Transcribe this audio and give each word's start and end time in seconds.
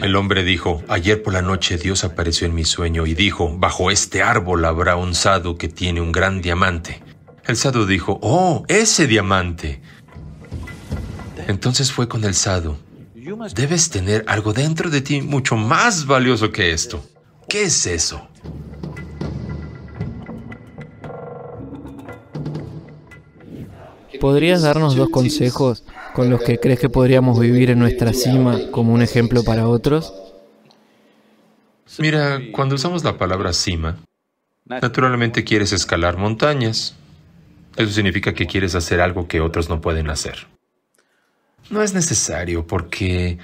El 0.00 0.16
hombre 0.16 0.44
dijo, 0.44 0.82
ayer 0.88 1.22
por 1.22 1.32
la 1.32 1.42
noche 1.42 1.78
Dios 1.78 2.04
apareció 2.04 2.46
en 2.46 2.54
mi 2.54 2.64
sueño 2.64 3.06
y 3.06 3.14
dijo, 3.14 3.56
bajo 3.56 3.90
este 3.90 4.22
árbol 4.22 4.64
habrá 4.64 4.96
un 4.96 5.14
sadu 5.14 5.56
que 5.56 5.68
tiene 5.68 6.00
un 6.00 6.12
gran 6.12 6.42
diamante. 6.42 7.02
El 7.46 7.56
sadu 7.56 7.86
dijo, 7.86 8.18
oh, 8.22 8.64
ese 8.68 9.06
diamante. 9.06 9.80
Entonces 11.46 11.92
fue 11.92 12.08
con 12.08 12.24
el 12.24 12.34
sadu. 12.34 12.76
Debes 13.54 13.90
tener 13.90 14.24
algo 14.28 14.52
dentro 14.52 14.90
de 14.90 15.00
ti 15.00 15.22
mucho 15.22 15.56
más 15.56 16.06
valioso 16.06 16.50
que 16.50 16.72
esto. 16.72 17.04
¿Qué 17.48 17.64
es 17.64 17.86
eso? 17.86 18.28
¿Podrías 24.20 24.62
darnos 24.62 24.96
dos 24.96 25.10
consejos 25.10 25.84
con 26.14 26.30
los 26.30 26.42
que 26.42 26.58
crees 26.58 26.78
que 26.78 26.88
podríamos 26.88 27.40
vivir 27.40 27.70
en 27.70 27.80
nuestra 27.80 28.12
cima 28.12 28.70
como 28.70 28.94
un 28.94 29.02
ejemplo 29.02 29.42
para 29.42 29.66
otros? 29.66 30.14
Mira, 31.98 32.40
cuando 32.52 32.76
usamos 32.76 33.02
la 33.02 33.18
palabra 33.18 33.52
cima, 33.52 33.98
naturalmente 34.64 35.42
quieres 35.42 35.72
escalar 35.72 36.16
montañas. 36.16 36.94
Eso 37.76 37.90
significa 37.90 38.32
que 38.32 38.46
quieres 38.46 38.76
hacer 38.76 39.00
algo 39.00 39.26
que 39.26 39.40
otros 39.40 39.68
no 39.68 39.80
pueden 39.80 40.08
hacer. 40.08 40.46
No 41.68 41.82
es 41.82 41.94
necesario 41.94 42.64
porque 42.64 43.38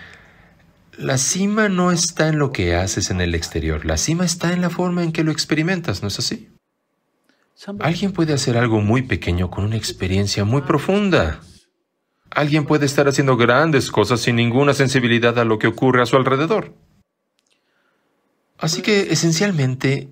la 0.97 1.19
cima 1.19 1.69
no 1.69 1.91
está 1.91 2.29
en 2.29 2.39
lo 2.39 2.53
que 2.53 2.77
haces 2.77 3.11
en 3.11 3.21
el 3.21 3.35
exterior, 3.35 3.85
la 3.85 3.97
cima 3.97 4.25
está 4.25 4.53
en 4.53 4.61
la 4.61 4.71
forma 4.71 5.03
en 5.03 5.11
que 5.11 5.25
lo 5.25 5.33
experimentas, 5.33 6.03
¿no 6.03 6.09
es 6.09 6.21
así? 6.21 6.49
Alguien 7.81 8.13
puede 8.13 8.33
hacer 8.33 8.57
algo 8.57 8.81
muy 8.81 9.03
pequeño 9.03 9.51
con 9.51 9.65
una 9.65 9.77
experiencia 9.77 10.45
muy 10.45 10.63
profunda. 10.63 11.41
Alguien 12.31 12.65
puede 12.65 12.87
estar 12.87 13.09
haciendo 13.09 13.37
grandes 13.37 13.91
cosas 13.91 14.21
sin 14.21 14.37
ninguna 14.37 14.75
sensibilidad 14.75 15.39
a 15.39 15.45
lo 15.45 15.59
que 15.59 15.67
ocurre 15.67 16.03
a 16.03 16.07
su 16.07 16.17
alrededor. 16.17 16.75
Así 18.59 18.83
que 18.83 19.13
esencialmente, 19.13 20.09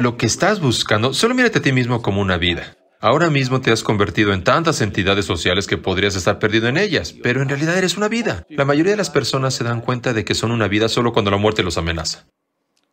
lo 0.00 0.16
que 0.16 0.26
estás 0.26 0.60
buscando, 0.60 1.14
solo 1.14 1.34
mírate 1.34 1.58
a 1.58 1.62
ti 1.62 1.72
mismo 1.72 2.02
como 2.02 2.20
una 2.20 2.36
vida. 2.36 2.76
Ahora 3.00 3.30
mismo 3.30 3.60
te 3.60 3.72
has 3.72 3.82
convertido 3.82 4.32
en 4.32 4.44
tantas 4.44 4.80
entidades 4.80 5.24
sociales 5.24 5.66
que 5.66 5.78
podrías 5.78 6.14
estar 6.14 6.38
perdido 6.38 6.68
en 6.68 6.76
ellas, 6.76 7.14
pero 7.22 7.42
en 7.42 7.48
realidad 7.48 7.76
eres 7.76 7.96
una 7.96 8.08
vida. 8.08 8.46
La 8.48 8.64
mayoría 8.64 8.92
de 8.92 8.98
las 8.98 9.10
personas 9.10 9.54
se 9.54 9.64
dan 9.64 9.80
cuenta 9.80 10.12
de 10.12 10.24
que 10.24 10.34
son 10.34 10.52
una 10.52 10.68
vida 10.68 10.88
solo 10.88 11.12
cuando 11.12 11.32
la 11.32 11.38
muerte 11.38 11.64
los 11.64 11.78
amenaza. 11.78 12.26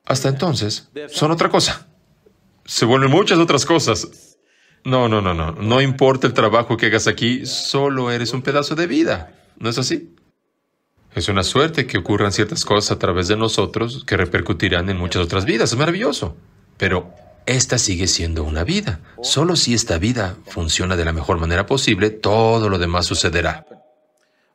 Hasta 0.06 0.30
entonces, 0.30 0.89
son 1.09 1.30
otra 1.30 1.50
cosa 1.50 1.89
se 2.69 2.86
vuelven 2.86 3.09
muchas 3.09 3.39
otras 3.39 3.66
cosas. 3.66 4.28
No, 4.85 5.09
no, 5.09 5.22
no, 5.22 5.33
no. 5.33 5.52
No 5.52 5.81
importa 5.81 6.27
el 6.27 6.33
trabajo 6.33 6.77
que 6.77 6.88
hagas 6.88 7.08
aquí, 7.08 7.45
solo 7.45 8.11
eres 8.11 8.33
un 8.33 8.41
pedazo 8.41 8.75
de 8.75 8.88
vida. 8.88 9.33
¿No 9.58 9.69
es 9.69 9.77
así? 9.77 10.16
Es 11.16 11.27
una 11.27 11.44
suerte 11.44 11.88
que 11.88 11.97
ocurran 11.97 12.31
ciertas 12.31 12.63
cosas 12.63 12.91
a 12.91 13.00
través 13.00 13.27
de 13.27 13.35
nosotros 13.35 14.03
que 14.05 14.16
repercutirán 14.16 14.89
en 14.89 14.97
muchas 14.97 15.23
otras 15.23 15.45
vidas. 15.45 15.72
Es 15.72 15.77
maravilloso. 15.77 16.38
Pero 16.77 17.13
esta 17.45 17.77
sigue 17.77 18.07
siendo 18.07 18.44
una 18.44 18.63
vida. 18.63 19.00
Solo 19.22 19.55
si 19.55 19.73
esta 19.73 19.97
vida 19.97 20.38
funciona 20.45 20.95
de 20.95 21.05
la 21.05 21.13
mejor 21.13 21.39
manera 21.39 21.66
posible, 21.66 22.09
todo 22.09 22.69
lo 22.69 22.77
demás 22.77 23.07
sucederá. 23.07 23.66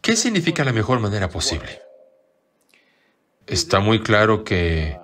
¿Qué 0.01 0.17
significa 0.17 0.65
la 0.65 0.73
mejor 0.73 1.01
manera 1.01 1.29
posible? 1.29 1.81
Está 3.47 3.81
muy 3.81 4.01
claro 4.01 4.45
que 4.45 4.97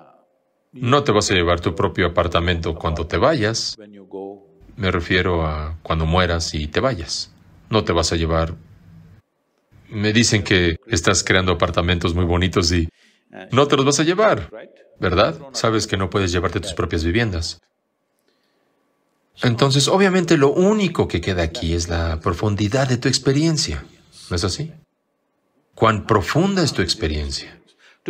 no 0.71 1.03
te 1.03 1.11
vas 1.11 1.29
a 1.29 1.33
llevar 1.33 1.59
tu 1.59 1.75
propio 1.75 2.07
apartamento 2.07 2.75
cuando 2.75 3.05
te 3.05 3.17
vayas. 3.17 3.77
Me 4.75 4.91
refiero 4.91 5.45
a 5.45 5.77
cuando 5.83 6.05
mueras 6.05 6.53
y 6.53 6.67
te 6.67 6.79
vayas. 6.79 7.31
No 7.69 7.83
te 7.83 7.93
vas 7.93 8.11
a 8.11 8.15
llevar... 8.15 8.55
Me 9.89 10.13
dicen 10.13 10.43
que 10.43 10.77
estás 10.87 11.23
creando 11.23 11.51
apartamentos 11.51 12.15
muy 12.15 12.23
bonitos 12.23 12.71
y 12.71 12.87
no 13.51 13.67
te 13.67 13.75
los 13.75 13.85
vas 13.85 13.99
a 13.99 14.03
llevar, 14.03 14.49
¿verdad? 14.99 15.37
Sabes 15.51 15.85
que 15.85 15.97
no 15.97 16.09
puedes 16.09 16.31
llevarte 16.31 16.61
tus 16.61 16.73
propias 16.73 17.03
viviendas. 17.03 17.59
Entonces, 19.43 19.87
obviamente, 19.87 20.37
lo 20.37 20.51
único 20.51 21.07
que 21.07 21.19
queda 21.19 21.43
aquí 21.43 21.73
es 21.73 21.89
la 21.89 22.19
profundidad 22.19 22.87
de 22.87 22.97
tu 22.97 23.07
experiencia. 23.07 23.83
¿No 24.29 24.35
es 24.35 24.43
así? 24.43 24.71
¿Cuán 25.75 26.05
profunda 26.05 26.63
es 26.63 26.73
tu 26.73 26.81
experiencia? 26.81 27.59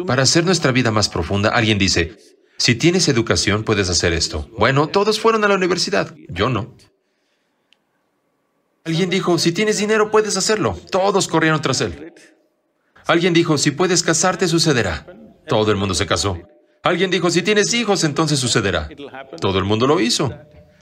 Para 0.06 0.24
hacer 0.24 0.46
nuestra 0.46 0.72
vida 0.72 0.92
más 0.92 1.10
profunda, 1.10 1.50
alguien 1.50 1.78
dice, 1.78 2.18
si 2.62 2.76
tienes 2.76 3.08
educación, 3.08 3.64
puedes 3.64 3.90
hacer 3.90 4.14
esto. 4.14 4.48
Bueno, 4.56 4.86
todos 4.86 5.20
fueron 5.20 5.44
a 5.44 5.48
la 5.48 5.56
universidad. 5.56 6.14
Yo 6.30 6.48
no. 6.48 6.76
Alguien 8.86 9.10
dijo, 9.10 9.40
si 9.40 9.52
tienes 9.52 9.80
dinero, 9.80 10.12
puedes 10.12 10.38
hacerlo. 10.38 10.78
Todos 10.92 11.28
corrieron 11.28 11.60
tras 11.60 11.82
él. 11.82 12.14
Alguien 13.08 13.34
dijo, 13.34 13.58
si 13.58 13.72
puedes 13.72 14.04
casarte, 14.04 14.48
sucederá. 14.48 15.08
Todo 15.48 15.72
el 15.72 15.78
mundo 15.78 15.96
se 15.96 16.06
casó. 16.06 16.38
Alguien 16.84 17.10
dijo, 17.10 17.32
si 17.32 17.42
tienes 17.42 17.74
hijos, 17.74 18.04
entonces 18.04 18.38
sucederá. 18.38 18.90
Todo 19.40 19.58
el 19.58 19.66
mundo 19.66 19.88
lo 19.88 20.00
hizo. 20.00 20.32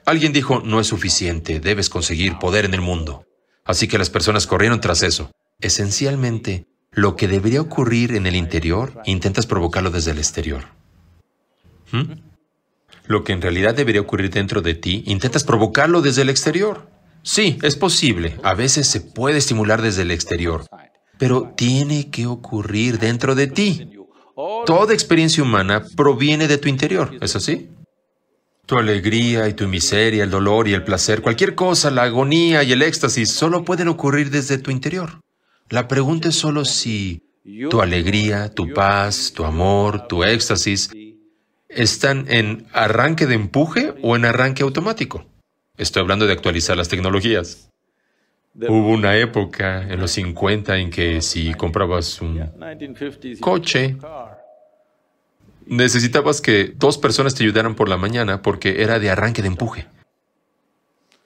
Alguien 0.03 0.33
dijo, 0.33 0.59
no 0.59 0.81
es 0.81 0.87
suficiente, 0.87 1.61
debes 1.61 1.89
conseguir 1.89 2.39
poder 2.39 2.65
en 2.65 2.73
el 2.73 2.81
mundo. 2.81 3.23
Así 3.63 3.87
que 3.87 3.97
las 3.97 4.09
personas 4.09 4.47
corrieron 4.47 4.81
tras 4.81 5.01
eso. 5.01 5.31
Esencialmente, 5.61 6.67
lo 6.91 7.15
que 7.15 7.29
debería 7.29 7.61
ocurrir 7.61 8.15
en 8.15 8.27
el 8.27 8.35
interior, 8.35 9.01
intentas 9.05 9.45
provocarlo 9.45 9.91
desde 9.91 10.11
el 10.11 10.17
exterior. 10.17 10.77
Lo 13.05 13.23
que 13.23 13.33
en 13.33 13.41
realidad 13.41 13.73
debería 13.75 14.01
ocurrir 14.01 14.29
dentro 14.29 14.61
de 14.61 14.75
ti, 14.75 15.03
intentas 15.07 15.43
provocarlo 15.43 16.01
desde 16.01 16.21
el 16.21 16.29
exterior. 16.29 16.89
Sí, 17.23 17.57
es 17.63 17.75
posible. 17.75 18.37
A 18.43 18.53
veces 18.53 18.87
se 18.87 19.01
puede 19.01 19.37
estimular 19.37 19.81
desde 19.81 20.03
el 20.03 20.11
exterior, 20.11 20.65
pero 21.17 21.53
tiene 21.55 22.09
que 22.09 22.27
ocurrir 22.27 22.99
dentro 22.99 23.35
de 23.35 23.47
ti. 23.47 23.89
Toda 24.65 24.93
experiencia 24.93 25.43
humana 25.43 25.85
proviene 25.97 26.47
de 26.47 26.57
tu 26.57 26.69
interior, 26.69 27.17
¿es 27.19 27.35
así? 27.35 27.69
Tu 28.65 28.77
alegría 28.77 29.47
y 29.47 29.53
tu 29.53 29.67
miseria, 29.67 30.23
el 30.23 30.29
dolor 30.29 30.67
y 30.67 30.73
el 30.73 30.83
placer, 30.83 31.21
cualquier 31.21 31.55
cosa, 31.55 31.89
la 31.89 32.03
agonía 32.03 32.63
y 32.63 32.71
el 32.71 32.83
éxtasis, 32.83 33.31
solo 33.31 33.65
pueden 33.65 33.87
ocurrir 33.87 34.29
desde 34.29 34.59
tu 34.59 34.71
interior. 34.71 35.19
La 35.69 35.87
pregunta 35.87 36.29
es 36.29 36.35
solo 36.35 36.63
si 36.63 37.23
tu 37.69 37.81
alegría, 37.81 38.53
tu 38.53 38.71
paz, 38.71 39.33
tu 39.35 39.43
amor, 39.43 40.07
tu 40.07 40.23
éxtasis 40.23 40.89
están 41.69 42.25
en 42.27 42.67
arranque 42.73 43.27
de 43.27 43.35
empuje 43.35 43.93
o 44.01 44.15
en 44.15 44.25
arranque 44.25 44.63
automático. 44.63 45.25
Estoy 45.77 46.01
hablando 46.01 46.25
de 46.27 46.33
actualizar 46.33 46.75
las 46.75 46.89
tecnologías. 46.89 47.69
Hubo 48.55 48.89
una 48.89 49.15
época 49.15 49.83
en 49.83 49.99
los 50.01 50.11
50 50.11 50.77
en 50.77 50.89
que 50.89 51.21
si 51.21 51.53
comprabas 51.53 52.19
un 52.19 52.51
coche, 53.39 53.95
necesitabas 55.65 56.41
que 56.41 56.73
dos 56.75 56.97
personas 56.97 57.35
te 57.35 57.43
ayudaran 57.43 57.75
por 57.75 57.87
la 57.87 57.95
mañana 57.95 58.41
porque 58.41 58.81
era 58.81 58.99
de 58.99 59.11
arranque 59.11 59.41
de 59.41 59.47
empuje. 59.47 59.87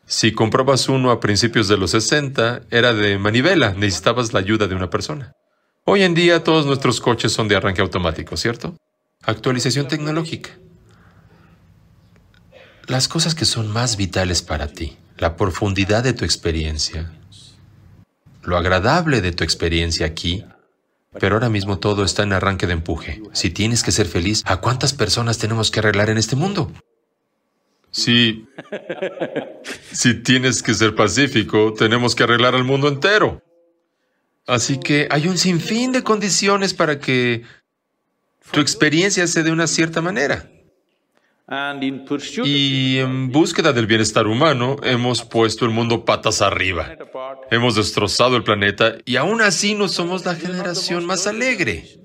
Si 0.06 0.34
comprabas 0.34 0.90
uno 0.90 1.10
a 1.12 1.22
principios 1.22 1.70
de 1.70 1.78
los 1.78 1.92
60, 1.92 2.64
era 2.70 2.94
de 2.94 3.18
manivela, 3.18 3.74
necesitabas 3.74 4.34
la 4.34 4.40
ayuda 4.40 4.68
de 4.68 4.76
una 4.76 4.90
persona. 4.90 5.34
Hoy 5.86 6.04
en 6.04 6.14
día 6.14 6.44
todos 6.44 6.66
nuestros 6.66 7.00
coches 7.00 7.32
son 7.32 7.48
de 7.48 7.56
arranque 7.56 7.82
automático, 7.82 8.36
¿cierto? 8.38 8.76
Actualización 9.26 9.88
tecnológica. 9.88 10.50
Las 12.88 13.08
cosas 13.08 13.36
que 13.36 13.46
son 13.46 13.72
más 13.72 13.96
vitales 13.96 14.42
para 14.42 14.68
ti, 14.68 14.98
la 15.18 15.38
profundidad 15.38 16.04
de 16.04 16.12
tu 16.12 16.26
experiencia, 16.26 17.10
lo 18.42 18.58
agradable 18.58 19.22
de 19.22 19.32
tu 19.32 19.46
experiencia 19.46 20.06
aquí, 20.06 20.44
pero 21.18 21.36
ahora 21.36 21.48
mismo 21.48 21.80
todo 21.80 22.04
está 22.04 22.24
en 22.24 22.34
arranque 22.34 22.68
de 22.68 22.74
empuje. 22.74 23.22
Si 23.32 23.50
tienes 23.50 23.82
que 23.82 23.94
ser 23.94 24.08
feliz, 24.08 24.44
¿a 24.46 24.58
cuántas 24.58 24.94
personas 24.94 25.38
tenemos 25.38 25.72
que 25.72 25.80
arreglar 25.80 26.10
en 26.10 26.18
este 26.18 26.36
mundo? 26.36 26.70
Si, 27.92 28.46
si 29.94 30.16
tienes 30.16 30.62
que 30.62 30.74
ser 30.74 30.96
pacífico, 30.96 31.74
tenemos 31.74 32.14
que 32.14 32.24
arreglar 32.24 32.56
al 32.56 32.66
mundo 32.66 32.90
entero. 32.90 33.42
Así 34.46 34.80
que 34.80 35.08
hay 35.10 35.30
un 35.30 35.38
sinfín 35.38 35.94
de 35.94 36.04
condiciones 36.04 36.74
para 36.74 37.00
que 37.00 37.44
tu 38.52 38.60
experiencia 38.60 39.28
se 39.28 39.44
de 39.44 39.52
una 39.52 39.68
cierta 39.68 40.02
manera. 40.02 40.50
Y 42.46 43.00
en 43.00 43.32
búsqueda 43.32 43.74
del 43.74 43.86
bienestar 43.86 44.28
humano, 44.28 44.78
hemos 44.84 45.24
puesto 45.24 45.66
el 45.66 45.72
mundo 45.72 46.06
patas 46.06 46.42
arriba. 46.42 46.96
Hemos 47.52 47.76
destrozado 47.76 48.38
el 48.38 48.44
planeta 48.44 48.96
y 49.06 49.18
aún 49.18 49.42
así 49.42 49.76
no 49.76 49.88
somos 49.88 50.26
la 50.26 50.36
generación 50.36 51.06
más 51.06 51.28
alegre. 51.28 52.00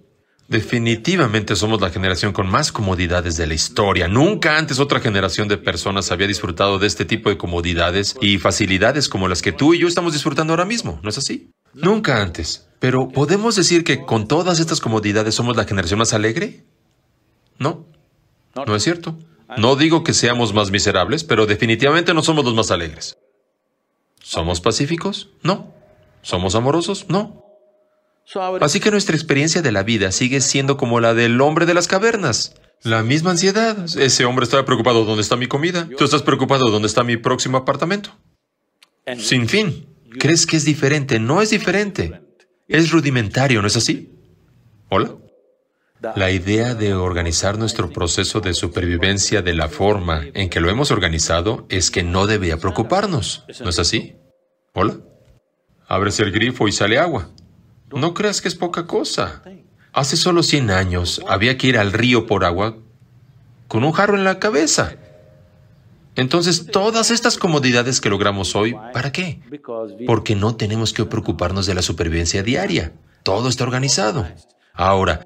Definitivamente 0.49 1.57
somos 1.57 1.81
la 1.81 1.91
generación 1.91 2.33
con 2.33 2.49
más 2.49 2.73
comodidades 2.73 3.37
de 3.37 3.47
la 3.47 3.53
historia. 3.53 4.09
Nunca 4.09 4.57
antes 4.57 4.81
otra 4.81 4.99
generación 4.99 5.47
de 5.47 5.59
personas 5.59 6.11
había 6.11 6.27
disfrutado 6.27 6.79
de 6.79 6.87
este 6.87 7.05
tipo 7.05 7.29
de 7.29 7.37
comodidades 7.37 8.17
y 8.23 8.39
facilidades 8.39 9.11
como 9.11 9.29
las 9.29 9.43
que 9.43 9.53
tú 9.53 9.75
y 9.75 9.79
yo 9.79 9.87
estamos 9.87 10.15
disfrutando 10.15 10.55
ahora 10.55 10.65
mismo, 10.65 11.01
¿no 11.03 11.11
es 11.11 11.19
así? 11.19 11.53
Nunca 11.75 12.23
antes. 12.23 12.69
Pero 12.79 13.09
¿podemos 13.09 13.57
decir 13.57 13.85
que 13.85 14.05
con 14.05 14.29
todas 14.29 14.61
estas 14.61 14.81
comodidades 14.81 15.35
somos 15.35 15.57
la 15.57 15.65
generación 15.65 15.99
más 15.99 16.13
alegre? 16.13 16.65
No, 17.59 17.87
no 18.67 18.77
es 18.77 18.83
cierto. 18.83 19.19
No 19.57 19.77
digo 19.77 20.05
que 20.05 20.13
seamos 20.13 20.53
más 20.53 20.71
miserables, 20.71 21.25
pero 21.25 21.47
definitivamente 21.47 22.15
no 22.15 22.23
somos 22.23 22.45
los 22.45 22.55
más 22.55 22.71
alegres. 22.71 23.17
¿Somos 24.21 24.61
pacíficos? 24.61 25.31
No. 25.43 25.73
¿Somos 26.23 26.55
amorosos? 26.55 27.07
No. 27.09 27.45
Así 28.61 28.79
que 28.79 28.91
nuestra 28.91 29.17
experiencia 29.17 29.63
de 29.63 29.73
la 29.73 29.83
vida 29.83 30.13
sigue 30.13 30.41
siendo 30.41 30.77
como 30.77 31.01
la 31.01 31.15
del 31.15 31.41
hombre 31.41 31.65
de 31.65 31.75
las 31.75 31.89
cavernas. 31.89 32.55
La 32.83 33.03
misma 33.03 33.31
ansiedad. 33.31 33.87
Ese 33.97 34.25
hombre 34.27 34.45
está 34.45 34.65
preocupado 34.65 35.05
dónde 35.05 35.23
está 35.23 35.37
mi 35.37 35.47
comida. 35.49 35.89
Tú 35.97 36.05
estás 36.05 36.23
preocupado 36.23 36.71
dónde 36.71 36.87
está 36.87 37.03
mi 37.03 37.17
próximo 37.17 37.57
apartamento. 37.57 38.15
Sin 39.17 39.49
fin. 39.49 39.88
¿Crees 40.19 40.47
que 40.47 40.57
es 40.57 40.65
diferente? 40.65 41.19
No 41.19 41.43
es 41.43 41.51
diferente. 41.51 42.23
Es 42.67 42.91
rudimentario, 42.91 43.61
¿no 43.61 43.69
es 43.69 43.77
así? 43.77 44.13
¿Hola? 44.91 45.17
La 46.15 46.31
idea 46.31 46.75
de 46.75 46.95
organizar 46.95 47.59
nuestro 47.59 47.91
proceso 47.91 48.41
de 48.41 48.55
supervivencia 48.55 49.43
de 49.43 49.55
la 49.55 49.69
forma 49.69 50.25
en 50.33 50.49
que 50.49 50.61
lo 50.61 50.71
hemos 50.71 50.93
organizado 50.93 51.67
es 51.69 51.91
que 51.91 52.05
no 52.05 52.27
debía 52.29 52.59
preocuparnos, 52.59 53.45
¿no 53.61 53.69
es 53.69 53.79
así? 53.81 54.17
¿Hola? 54.75 54.99
Abres 55.89 56.21
el 56.21 56.31
grifo 56.31 56.69
y 56.69 56.73
sale 56.73 56.99
agua. 56.99 57.31
No 57.91 58.15
creas 58.15 58.41
que 58.41 58.49
es 58.49 58.55
poca 58.55 58.87
cosa. 58.87 59.43
Hace 59.93 60.17
solo 60.17 60.45
100 60.45 60.71
años 60.71 61.21
había 61.27 61.59
que 61.59 61.67
ir 61.67 61.79
al 61.79 61.93
río 61.93 62.27
por 62.27 62.45
agua 62.45 62.77
con 63.67 63.83
un 63.83 63.93
jarro 63.93 64.17
en 64.17 64.25
la 64.25 64.39
cabeza. 64.39 64.95
Entonces, 66.19 66.67
todas 66.67 67.13
estas 67.13 67.39
comodidades 67.39 68.01
que 68.01 68.11
logramos 68.11 68.57
hoy, 68.57 68.75
¿para 68.93 69.13
qué? 69.13 69.41
Porque 70.05 70.35
no 70.35 70.57
tenemos 70.57 70.93
que 70.93 71.05
preocuparnos 71.05 71.67
de 71.67 71.75
la 71.75 71.83
supervivencia 71.83 72.43
diaria. 72.43 72.93
Todo 73.23 73.49
está 73.49 73.63
organizado. 73.63 74.27
Ahora, 74.75 75.25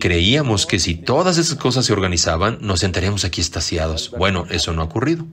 creíamos 0.00 0.66
que 0.66 0.80
si 0.80 0.96
todas 0.96 1.38
esas 1.38 1.56
cosas 1.56 1.86
se 1.86 1.92
organizaban, 1.92 2.58
nos 2.60 2.80
sentaríamos 2.80 3.24
aquí 3.24 3.40
estaciados. 3.40 4.10
Bueno, 4.18 4.46
eso 4.50 4.72
no 4.72 4.82
ha 4.82 4.86
ocurrido. 4.86 5.26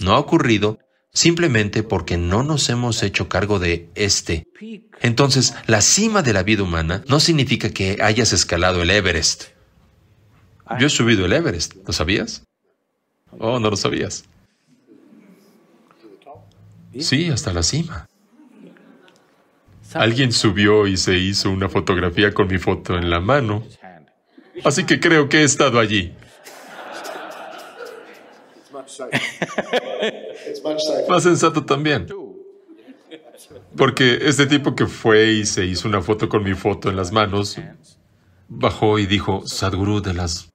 No 0.00 0.14
ha 0.14 0.18
ocurrido 0.18 0.80
simplemente 1.12 1.84
porque 1.84 2.16
no 2.16 2.42
nos 2.42 2.68
hemos 2.70 3.04
hecho 3.04 3.28
cargo 3.28 3.60
de 3.60 3.88
este. 3.94 4.48
Entonces, 5.00 5.54
la 5.68 5.80
cima 5.80 6.22
de 6.22 6.32
la 6.32 6.42
vida 6.42 6.64
humana 6.64 7.04
no 7.06 7.20
significa 7.20 7.70
que 7.70 7.98
hayas 8.02 8.32
escalado 8.32 8.82
el 8.82 8.90
Everest. 8.90 9.44
Yo 10.80 10.88
he 10.88 10.90
subido 10.90 11.24
el 11.26 11.34
Everest, 11.34 11.74
¿lo 11.86 11.92
sabías? 11.92 12.42
Oh, 13.38 13.58
no 13.58 13.70
lo 13.70 13.76
sabías. 13.76 14.24
Sí, 16.98 17.28
hasta 17.30 17.52
la 17.52 17.62
cima. 17.62 18.08
Alguien 19.94 20.32
subió 20.32 20.86
y 20.86 20.96
se 20.96 21.16
hizo 21.16 21.50
una 21.50 21.68
fotografía 21.68 22.32
con 22.32 22.48
mi 22.48 22.58
foto 22.58 22.96
en 22.96 23.10
la 23.10 23.20
mano. 23.20 23.64
Así 24.64 24.84
que 24.84 25.00
creo 25.00 25.28
que 25.28 25.38
he 25.38 25.44
estado 25.44 25.78
allí. 25.78 26.12
Más 31.08 31.22
sensato 31.22 31.64
también. 31.64 32.06
Porque 33.76 34.18
este 34.22 34.46
tipo 34.46 34.74
que 34.74 34.86
fue 34.86 35.32
y 35.32 35.46
se 35.46 35.64
hizo 35.64 35.88
una 35.88 36.00
foto 36.00 36.28
con 36.28 36.42
mi 36.42 36.54
foto 36.54 36.90
en 36.90 36.96
las 36.96 37.12
manos, 37.12 37.56
bajó 38.48 38.98
y 38.98 39.06
dijo, 39.06 39.46
Sadhguru, 39.46 40.00
de 40.00 40.14
las 40.14 40.48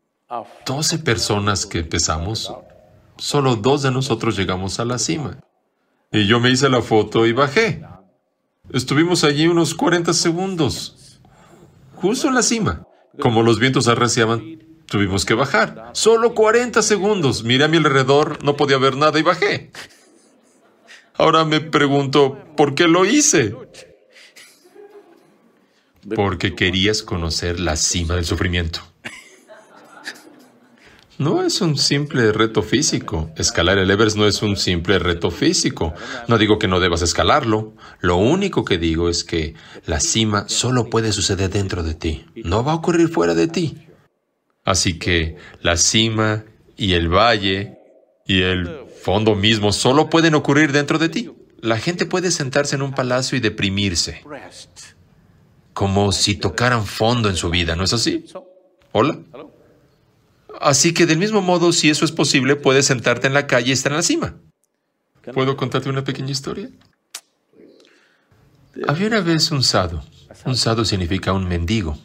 12 0.65 0.99
personas 0.99 1.65
que 1.65 1.79
empezamos, 1.79 2.53
solo 3.19 3.55
dos 3.55 3.83
de 3.83 3.91
nosotros 3.91 4.35
llegamos 4.35 4.79
a 4.79 4.85
la 4.85 4.97
cima. 4.97 5.39
Y 6.11 6.25
yo 6.25 6.39
me 6.39 6.49
hice 6.49 6.69
la 6.69 6.81
foto 6.81 7.27
y 7.27 7.33
bajé. 7.33 7.83
Estuvimos 8.71 9.23
allí 9.23 9.47
unos 9.47 9.75
40 9.75 10.13
segundos, 10.13 11.19
justo 11.95 12.27
en 12.27 12.35
la 12.35 12.41
cima. 12.41 12.87
Como 13.19 13.43
los 13.43 13.59
vientos 13.59 13.87
arreciaban, 13.87 14.59
tuvimos 14.85 15.25
que 15.25 15.33
bajar. 15.33 15.91
Solo 15.93 16.33
40 16.33 16.81
segundos. 16.81 17.43
Miré 17.43 17.65
a 17.65 17.67
mi 17.67 17.77
alrededor, 17.77 18.43
no 18.43 18.55
podía 18.55 18.77
ver 18.77 18.95
nada 18.95 19.19
y 19.19 19.23
bajé. 19.23 19.71
Ahora 21.15 21.45
me 21.45 21.59
pregunto, 21.59 22.37
¿por 22.55 22.75
qué 22.75 22.87
lo 22.87 23.05
hice? 23.05 23.53
Porque 26.15 26.55
querías 26.55 27.03
conocer 27.03 27.59
la 27.59 27.75
cima 27.75 28.15
del 28.15 28.25
sufrimiento. 28.25 28.81
No 31.19 31.43
es 31.43 31.59
un 31.59 31.77
simple 31.77 32.31
reto 32.31 32.61
físico. 32.63 33.29
Escalar 33.35 33.77
el 33.77 33.91
Everest 33.91 34.15
no 34.15 34.25
es 34.25 34.41
un 34.41 34.55
simple 34.55 34.99
reto 34.99 35.31
físico. 35.31 35.93
No 36.29 36.37
digo 36.37 36.57
que 36.59 36.69
no 36.69 36.79
debas 36.79 37.01
escalarlo. 37.01 37.73
Lo 37.99 38.15
único 38.15 38.63
que 38.63 38.77
digo 38.77 39.09
es 39.09 39.25
que 39.25 39.53
la 39.85 39.99
cima 39.99 40.47
solo 40.47 40.89
puede 40.89 41.11
suceder 41.11 41.49
dentro 41.49 41.83
de 41.83 41.93
ti. 41.93 42.25
No 42.35 42.63
va 42.63 42.71
a 42.71 42.75
ocurrir 42.75 43.09
fuera 43.09 43.35
de 43.35 43.49
ti. 43.49 43.85
Así 44.63 44.97
que 44.97 45.35
la 45.61 45.75
cima 45.75 46.45
y 46.77 46.93
el 46.93 47.09
valle 47.09 47.77
y 48.25 48.43
el 48.43 48.85
fondo 49.03 49.35
mismo 49.35 49.73
solo 49.73 50.09
pueden 50.09 50.35
ocurrir 50.35 50.71
dentro 50.71 50.99
de 50.99 51.09
ti. 51.09 51.31
La 51.59 51.79
gente 51.79 52.05
puede 52.05 52.31
sentarse 52.31 52.77
en 52.77 52.81
un 52.81 52.93
palacio 52.93 53.37
y 53.37 53.41
deprimirse. 53.41 54.23
Como 55.73 56.13
si 56.13 56.35
tocaran 56.35 56.85
fondo 56.85 57.27
en 57.27 57.35
su 57.35 57.49
vida, 57.49 57.75
¿no 57.75 57.83
es 57.83 57.91
así? 57.91 58.23
¿Hola? 58.93 59.19
Así 60.59 60.93
que 60.93 61.05
del 61.05 61.17
mismo 61.17 61.41
modo, 61.41 61.71
si 61.71 61.89
eso 61.89 62.05
es 62.05 62.11
posible, 62.11 62.55
puedes 62.55 62.85
sentarte 62.85 63.27
en 63.27 63.33
la 63.33 63.47
calle 63.47 63.69
y 63.69 63.71
estar 63.71 63.91
en 63.91 63.97
la 63.97 64.03
cima. 64.03 64.35
¿Puedo 65.33 65.55
contarte 65.55 65.89
una 65.89 66.03
pequeña 66.03 66.31
historia? 66.31 66.69
Había 68.87 69.07
una 69.07 69.21
vez 69.21 69.51
un 69.51 69.63
sado. 69.63 70.03
Un 70.45 70.55
sado 70.55 70.85
significa 70.85 71.33
un 71.33 71.47
mendigo. 71.47 71.97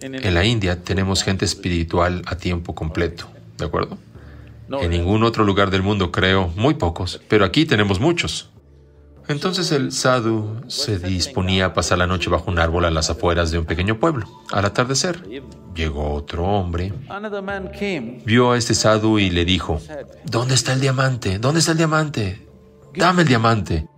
En 0.00 0.34
la 0.34 0.44
India 0.44 0.82
tenemos 0.82 1.22
gente 1.22 1.44
espiritual 1.44 2.22
a 2.26 2.36
tiempo 2.36 2.74
completo, 2.74 3.28
¿de 3.56 3.64
acuerdo? 3.64 3.98
En 4.68 4.90
ningún 4.90 5.22
otro 5.22 5.44
lugar 5.44 5.70
del 5.70 5.82
mundo 5.82 6.10
creo, 6.10 6.48
muy 6.56 6.74
pocos, 6.74 7.20
pero 7.28 7.44
aquí 7.44 7.64
tenemos 7.64 8.00
muchos. 8.00 8.50
Entonces 9.28 9.72
el 9.72 9.90
sadhu 9.90 10.60
se 10.68 10.98
disponía 10.98 11.66
a 11.66 11.74
pasar 11.74 11.98
la 11.98 12.06
noche 12.06 12.30
bajo 12.30 12.50
un 12.50 12.58
árbol 12.58 12.84
a 12.84 12.90
las 12.90 13.10
afueras 13.10 13.50
de 13.50 13.58
un 13.58 13.64
pequeño 13.64 13.98
pueblo. 13.98 14.26
Al 14.52 14.64
atardecer, 14.64 15.22
llegó 15.74 16.14
otro 16.14 16.44
hombre, 16.44 16.92
vio 18.24 18.52
a 18.52 18.58
este 18.58 18.74
sadhu 18.74 19.18
y 19.18 19.30
le 19.30 19.44
dijo, 19.44 19.80
¿Dónde 20.24 20.54
está 20.54 20.72
el 20.72 20.80
diamante? 20.80 21.38
¿Dónde 21.38 21.60
está 21.60 21.72
el 21.72 21.78
diamante? 21.78 22.46
Dame 22.94 23.22
el 23.22 23.28
diamante. 23.28 23.88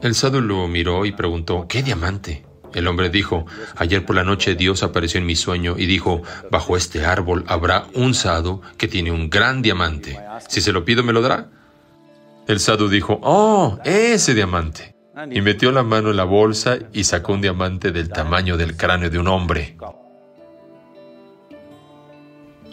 El 0.00 0.14
sadhu 0.14 0.40
lo 0.40 0.66
miró 0.66 1.04
y 1.04 1.12
preguntó, 1.12 1.66
¿qué 1.68 1.82
diamante? 1.82 2.46
El 2.72 2.86
hombre 2.86 3.10
dijo, 3.10 3.46
ayer 3.76 4.06
por 4.06 4.16
la 4.16 4.24
noche 4.24 4.54
Dios 4.54 4.82
apareció 4.82 5.18
en 5.18 5.26
mi 5.26 5.36
sueño 5.36 5.74
y 5.76 5.86
dijo, 5.86 6.22
bajo 6.50 6.76
este 6.76 7.04
árbol 7.04 7.44
habrá 7.48 7.86
un 7.94 8.14
sadhu 8.14 8.62
que 8.78 8.88
tiene 8.88 9.10
un 9.10 9.28
gran 9.28 9.60
diamante. 9.60 10.18
Si 10.48 10.60
se 10.60 10.72
lo 10.72 10.84
pido, 10.84 11.02
¿me 11.02 11.12
lo 11.12 11.20
dará? 11.20 11.50
El 12.50 12.58
sadhu 12.58 12.88
dijo, 12.88 13.20
oh, 13.22 13.78
ese 13.84 14.34
diamante. 14.34 14.96
Y 15.30 15.40
metió 15.40 15.70
la 15.70 15.84
mano 15.84 16.10
en 16.10 16.16
la 16.16 16.24
bolsa 16.24 16.78
y 16.92 17.04
sacó 17.04 17.34
un 17.34 17.40
diamante 17.40 17.92
del 17.92 18.08
tamaño 18.08 18.56
del 18.56 18.76
cráneo 18.76 19.08
de 19.08 19.20
un 19.20 19.28
hombre. 19.28 19.76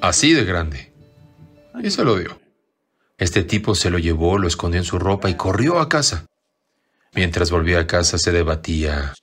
Así 0.01 0.33
de 0.33 0.45
grande. 0.45 0.93
Y 1.79 1.91
se 1.91 2.03
lo 2.03 2.17
dio. 2.17 2.39
Este 3.19 3.43
tipo 3.43 3.75
se 3.75 3.91
lo 3.91 3.99
llevó, 3.99 4.39
lo 4.39 4.47
escondió 4.47 4.79
en 4.79 4.83
su 4.83 4.97
ropa 4.97 5.29
y 5.29 5.35
corrió 5.35 5.79
a 5.79 5.89
casa. 5.89 6.25
Mientras 7.13 7.51
volvió 7.51 7.79
a 7.79 7.85
casa 7.85 8.17
se 8.17 8.31
debatía 8.31 9.13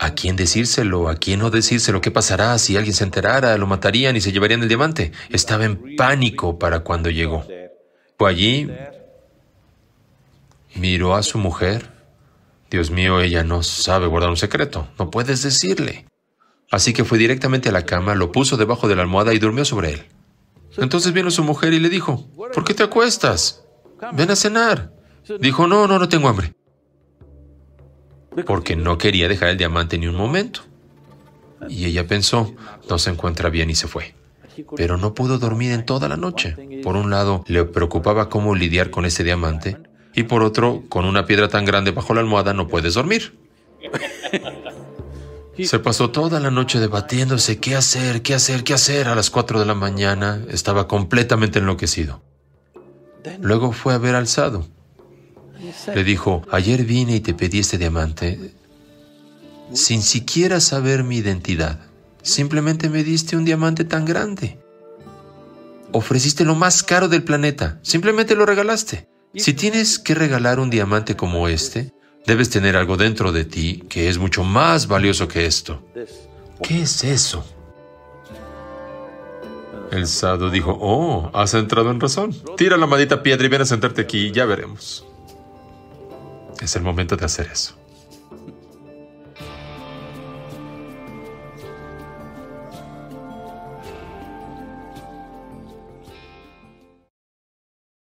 a 0.00 0.14
quién 0.14 0.34
decírselo, 0.34 1.08
a 1.08 1.14
quién 1.14 1.38
no 1.38 1.50
decírselo, 1.50 2.00
qué 2.00 2.10
pasará 2.10 2.58
si 2.58 2.76
alguien 2.76 2.94
se 2.94 3.04
enterara, 3.04 3.56
lo 3.56 3.68
matarían 3.68 4.16
y 4.16 4.20
se 4.20 4.32
llevarían 4.32 4.60
el 4.62 4.68
diamante. 4.68 5.12
Estaba 5.30 5.66
en 5.66 5.94
pánico 5.94 6.58
para 6.58 6.80
cuando 6.80 7.10
llegó. 7.10 7.46
Fue 8.18 8.28
allí, 8.28 8.68
Miró 10.74 11.14
a 11.14 11.22
su 11.22 11.38
mujer. 11.38 11.90
Dios 12.70 12.90
mío, 12.90 13.20
ella 13.20 13.44
no 13.44 13.62
sabe 13.62 14.06
guardar 14.06 14.30
un 14.30 14.36
secreto. 14.36 14.88
No 14.98 15.10
puedes 15.10 15.42
decirle. 15.42 16.06
Así 16.70 16.92
que 16.92 17.04
fue 17.04 17.18
directamente 17.18 17.70
a 17.70 17.72
la 17.72 17.86
cama, 17.86 18.14
lo 18.14 18.30
puso 18.30 18.56
debajo 18.56 18.88
de 18.88 18.96
la 18.96 19.02
almohada 19.02 19.32
y 19.32 19.38
durmió 19.38 19.64
sobre 19.64 19.92
él. 19.92 20.02
Entonces 20.76 21.12
vino 21.12 21.30
su 21.30 21.42
mujer 21.42 21.72
y 21.72 21.80
le 21.80 21.88
dijo, 21.88 22.28
¿por 22.36 22.62
qué 22.64 22.74
te 22.74 22.82
acuestas? 22.82 23.64
Ven 24.12 24.30
a 24.30 24.36
cenar. 24.36 24.92
Dijo, 25.40 25.66
no, 25.66 25.86
no, 25.86 25.98
no 25.98 26.08
tengo 26.08 26.28
hambre. 26.28 26.54
Porque 28.46 28.76
no 28.76 28.98
quería 28.98 29.28
dejar 29.28 29.48
el 29.48 29.56
diamante 29.56 29.98
ni 29.98 30.06
un 30.06 30.14
momento. 30.14 30.60
Y 31.68 31.86
ella 31.86 32.06
pensó, 32.06 32.54
no 32.88 32.98
se 32.98 33.10
encuentra 33.10 33.48
bien 33.48 33.70
y 33.70 33.74
se 33.74 33.88
fue. 33.88 34.14
Pero 34.76 34.96
no 34.98 35.14
pudo 35.14 35.38
dormir 35.38 35.72
en 35.72 35.84
toda 35.86 36.08
la 36.08 36.16
noche. 36.16 36.54
Por 36.82 36.96
un 36.96 37.10
lado, 37.10 37.44
le 37.48 37.64
preocupaba 37.64 38.28
cómo 38.28 38.54
lidiar 38.54 38.90
con 38.90 39.06
ese 39.06 39.24
diamante 39.24 39.78
y 40.14 40.24
por 40.24 40.42
otro, 40.42 40.84
con 40.88 41.04
una 41.04 41.26
piedra 41.26 41.48
tan 41.48 41.64
grande 41.64 41.90
bajo 41.90 42.14
la 42.14 42.20
almohada 42.20 42.54
no 42.54 42.68
puedes 42.68 42.94
dormir. 42.94 43.38
Se 45.62 45.78
pasó 45.80 46.10
toda 46.10 46.38
la 46.38 46.50
noche 46.50 46.78
debatiéndose 46.78 47.58
qué 47.58 47.74
hacer, 47.74 48.22
qué 48.22 48.34
hacer, 48.34 48.62
qué 48.62 48.74
hacer. 48.74 49.08
A 49.08 49.14
las 49.14 49.30
4 49.30 49.58
de 49.58 49.66
la 49.66 49.74
mañana 49.74 50.44
estaba 50.48 50.86
completamente 50.86 51.58
enloquecido. 51.58 52.22
Luego 53.40 53.72
fue 53.72 53.94
a 53.94 53.98
ver 53.98 54.14
al 54.14 54.28
Sado. 54.28 54.66
Le 55.92 56.04
dijo, 56.04 56.42
ayer 56.52 56.84
vine 56.84 57.16
y 57.16 57.20
te 57.20 57.34
pedí 57.34 57.58
este 57.58 57.78
diamante 57.78 58.54
sin 59.72 60.02
siquiera 60.02 60.60
saber 60.60 61.04
mi 61.04 61.18
identidad. 61.18 61.78
Simplemente 62.22 62.88
me 62.88 63.04
diste 63.04 63.36
un 63.36 63.44
diamante 63.44 63.84
tan 63.84 64.04
grande. 64.04 64.58
Ofreciste 65.92 66.44
lo 66.44 66.54
más 66.54 66.82
caro 66.82 67.08
del 67.08 67.24
planeta. 67.24 67.78
Simplemente 67.82 68.34
lo 68.34 68.46
regalaste. 68.46 69.07
Si 69.34 69.54
tienes 69.54 69.98
que 69.98 70.14
regalar 70.14 70.58
un 70.58 70.70
diamante 70.70 71.16
como 71.16 71.48
este, 71.48 71.92
Debes 72.28 72.50
tener 72.50 72.76
algo 72.76 72.98
dentro 72.98 73.32
de 73.32 73.46
ti 73.46 73.84
que 73.88 74.10
es 74.10 74.18
mucho 74.18 74.44
más 74.44 74.86
valioso 74.86 75.26
que 75.28 75.46
esto. 75.46 75.82
¿Qué 76.62 76.82
es 76.82 77.02
eso? 77.02 77.42
El 79.90 80.06
sado 80.06 80.50
dijo, 80.50 80.76
oh, 80.78 81.30
has 81.32 81.54
entrado 81.54 81.90
en 81.90 81.98
razón. 81.98 82.36
Tira 82.58 82.76
la 82.76 82.86
maldita 82.86 83.22
piedra 83.22 83.46
y 83.46 83.48
ven 83.48 83.62
a 83.62 83.64
sentarte 83.64 84.02
aquí 84.02 84.30
ya 84.30 84.44
veremos. 84.44 85.06
Es 86.60 86.76
el 86.76 86.82
momento 86.82 87.16
de 87.16 87.24
hacer 87.24 87.48
eso. 87.50 87.77